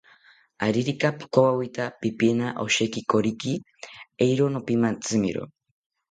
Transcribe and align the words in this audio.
Aririka 0.65 1.07
pikowawita 1.19 1.83
pipena 2.01 2.47
osheki 2.65 3.01
koriki, 3.11 3.53
eero 4.25 4.45
nopimantzimiro 4.49 5.43